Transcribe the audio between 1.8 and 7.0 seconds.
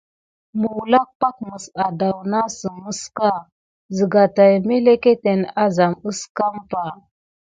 addawnasəmeska, zəga taï mélékéténe azam aské mɓa.